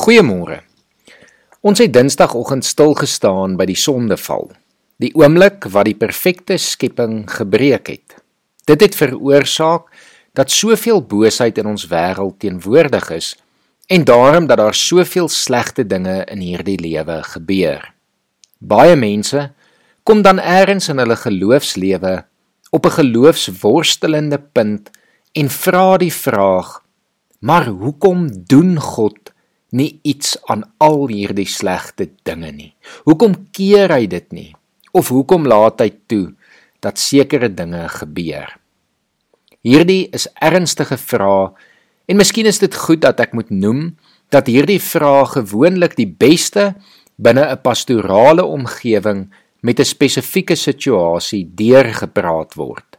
[0.00, 0.62] Goeiemôre.
[1.60, 4.46] Ons het Dinsdagoggend stil gestaan by die sondeval,
[4.96, 8.14] die oomblik wat die perfekte skepping gebreek het.
[8.64, 9.90] Dit het veroorsaak
[10.32, 13.28] dat soveel boosheid in ons wêreld teenwoordig is
[13.92, 17.84] en daarom dat daar soveel slegte dinge in hierdie lewe gebeur.
[18.56, 19.50] Baie mense
[20.08, 22.14] kom dan eers in hulle geloofslewe
[22.72, 24.88] op 'n geloofsworstelende punt
[25.36, 26.80] en vra die vraag:
[27.40, 29.19] "Maar hoekom doen God
[29.72, 32.74] nie iets aan al hierdie slegte dinge nie?
[33.04, 34.50] Hoekom keer hy dit nie?
[34.92, 36.34] Of hoekom laat hy toe
[36.80, 38.56] dat sekere dinge gebeur?"
[39.60, 41.50] Hierdie is ernstige vrae
[42.08, 43.96] en miskien is dit goed dat ek moet noem
[44.32, 46.74] dat hierdie vrae gewoonlik die beste
[47.20, 49.28] binne 'n pastorale omgewing
[49.60, 52.98] met 'n spesifieke situasie deurgepraat word.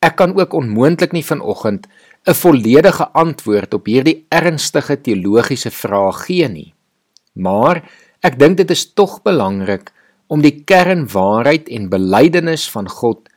[0.00, 1.86] Ek kan ook onmoontlik nie vanoggend
[2.26, 6.74] 'n volledige antwoord op hierdie ernstige teologiese vraag gee nie.
[7.32, 7.84] Maar
[8.20, 9.92] ek dink dit is tog belangrik
[10.26, 13.28] om die kernwaarheid en belydenis van God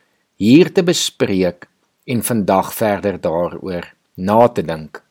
[0.41, 1.67] hier te bespreek
[2.09, 5.03] en vandag verder daaroor na te dink.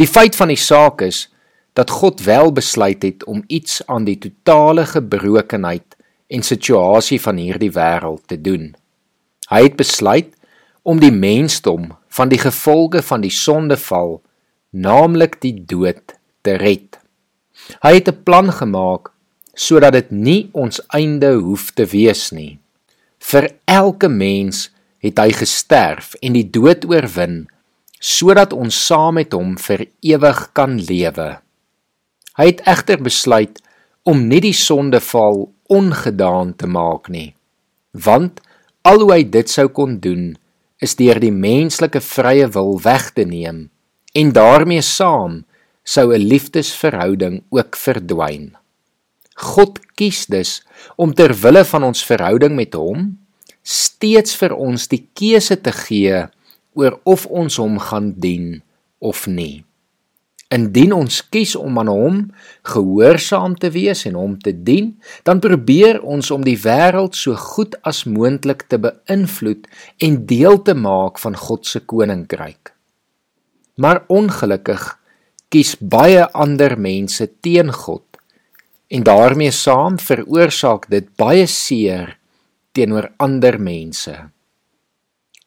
[0.00, 1.28] Die feit van die saak is
[1.76, 5.96] dat God wel besluit het om iets aan die totale gebrokenheid
[6.32, 8.72] en situasie van hierdie wêreld te doen.
[9.52, 10.32] Hy het besluit
[10.82, 14.20] om die mensdom van die gevolge van die sondeval,
[14.70, 16.98] naamlik die dood, te red.
[17.84, 19.12] Hy het 'n plan gemaak
[19.54, 22.58] sodat dit nie ons einde hoef te wees nie.
[23.18, 27.46] Vir elke mens het hy gesterf en die dood oorwin
[27.98, 31.38] sodat ons saam met hom vir ewig kan lewe.
[32.34, 33.60] Hy het egter besluit
[34.02, 37.34] om nie die sondeval ongedaan te maak nie.
[37.92, 38.40] Want
[38.82, 40.32] al hoe hy dit sou kon doen,
[40.82, 43.68] is deur die menslike vrye wil weg te neem
[44.18, 45.44] en daarmee saam
[45.84, 48.56] sou 'n liefdesverhouding ook verdwyn.
[49.34, 50.62] God kies dus
[50.96, 53.18] om ter wille van ons verhouding met hom
[53.62, 56.26] steeds vir ons die keuse te gee
[56.74, 58.62] oor of ons hom gaan dien
[58.98, 59.64] of nie.
[60.52, 62.16] Indien ons kies om aan hom
[62.68, 64.90] gehoorsaam te wees en hom te dien,
[65.24, 69.64] dan probeer ons om die wêreld so goed as moontlik te beïnvloed
[70.04, 72.74] en deel te maak van God se koninkryk.
[73.80, 74.84] Maar ongelukkig
[75.52, 78.04] kies baie ander mense teen God
[78.92, 82.18] en daarmee saam veroorsaak dit baie seer
[82.76, 84.12] teenoor ander mense.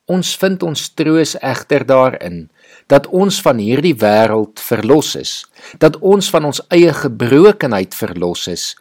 [0.09, 2.47] Ons vind ons troos egter daarin
[2.88, 5.46] dat ons van hierdie wêreld verlos is,
[5.81, 8.75] dat ons van ons eie gebrokenheid verlos is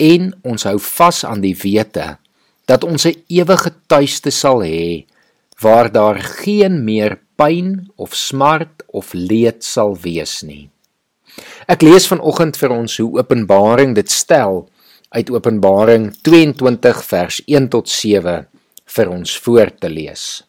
[0.00, 2.16] en ons hou vas aan die wete
[2.70, 5.06] dat ons 'n ewige tuiste sal hê
[5.60, 10.70] waar daar geen meer pyn of smart of leed sal wees nie.
[11.68, 14.68] Ek lees vanoggend vir ons hoe Openbaring dit stel
[15.10, 18.46] uit Openbaring 22 vers 1 tot 7
[18.96, 20.42] vir ons voor te lees.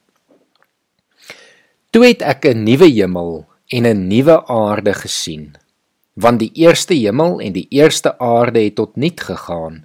[1.92, 5.58] Toe het ek 'n nuwe hemel en 'n nuwe aarde gesien,
[6.16, 9.84] want die eerste hemel en die eerste aarde het tot niet gegaan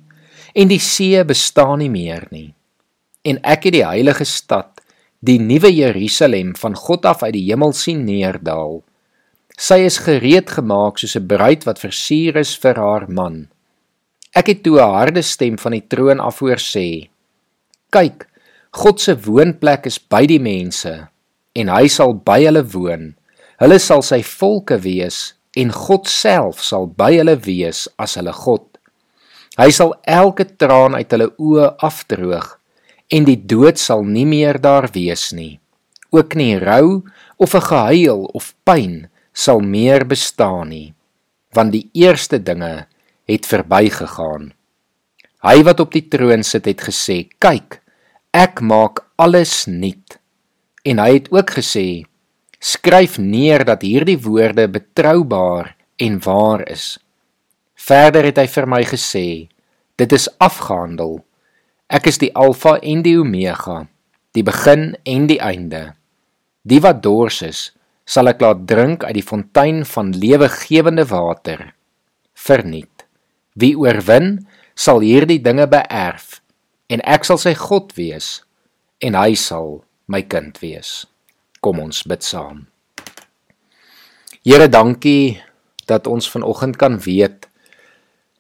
[0.55, 2.55] en die see bestaan nie meer nie.
[3.23, 4.81] En ek het die heilige stad,
[5.19, 8.85] die nuwe Jerusalem van God af uit die hemel sien neerdal.
[9.59, 13.49] Sy is gereed gemaak soos 'n bruid wat versier is vir haar man.
[14.33, 17.09] Ek het toe 'n harde stem van die troon af hoor sê:
[17.91, 18.29] "Kyk,
[18.71, 21.09] God se woonplek is by die mense."
[21.57, 23.15] En hy sal by hulle woon.
[23.61, 28.67] Hulle sal sy volke wees en God self sal by hulle wees as hulle God.
[29.57, 32.51] Hy sal elke traan uit hulle oë afdroog
[33.17, 35.57] en die dood sal nie meer daar wees nie.
[36.13, 37.03] Ook nie rou
[37.39, 40.95] of 'n gehuil of pyn sal meer bestaan nie,
[41.53, 42.87] want die eerste dinge
[43.29, 44.53] het verbygegaan.
[45.43, 47.81] Hy wat op die troon sit het gesê: "Kyk,
[48.33, 50.19] ek maak alles nuut."
[50.87, 52.07] En hy het ook gesê:
[52.63, 56.97] Skryf neer dat hierdie woorde betroubaar en waar is.
[57.75, 59.27] Verder het hy vir my gesê:
[59.99, 61.19] Dit is afgehandel.
[61.91, 63.87] Ek is die Alfa en die Omega,
[64.35, 65.95] die begin en die einde.
[66.67, 67.61] Die wat dors is,
[68.07, 71.73] sal ek laat drink uit die fontein van lewegewende water.
[72.35, 73.07] Verniet.
[73.55, 74.47] Wie oorwin,
[74.77, 76.41] sal hierdie dinge beerf
[76.93, 78.45] en ek sal sy God wees
[79.03, 81.05] en hy sal my kind wees.
[81.61, 82.67] Kom ons bid saam.
[84.47, 85.43] Here, dankie
[85.91, 87.49] dat ons vanoggend kan weet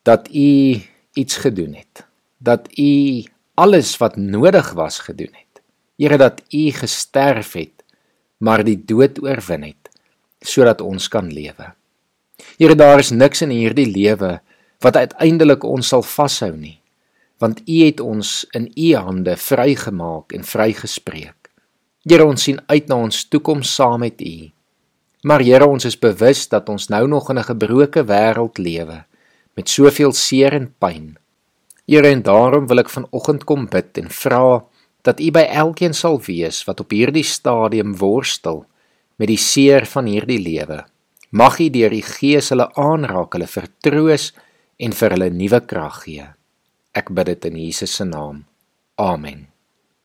[0.06, 0.78] dat U
[1.18, 2.06] iets gedoen het.
[2.38, 3.24] Dat U
[3.58, 5.62] alles wat nodig was gedoen het.
[5.98, 7.82] Here, dat U gesterf het,
[8.38, 9.90] maar die dood oorwin het
[10.46, 11.72] sodat ons kan lewe.
[12.60, 14.36] Here, daar is niks in hierdie lewe
[14.84, 16.76] wat uiteindelik ons sal vashou nie,
[17.42, 21.45] want U het ons in U hande vrygemaak en vrygespreek.
[22.06, 24.34] Here, ons sien uit na ons toekoms saam met U.
[25.26, 29.04] Maar Here, ons is bewus dat ons nou nog in 'n gebroke wêreld lewe
[29.56, 31.18] met soveel seer en pyn.
[31.86, 34.64] Here, en daarom wil ek vanoggend kom bid en vra
[35.02, 38.66] dat U by elkeen sal wees wat op hierdie stadium worstel
[39.18, 40.84] met die seer van hierdie lewe.
[41.30, 44.32] Mag U deur die Gees hulle aanraak, hulle vertroos
[44.78, 46.26] en vir hulle nuwe krag gee.
[46.94, 48.44] Ek bid dit in Jesus se naam.
[48.94, 49.55] Amen.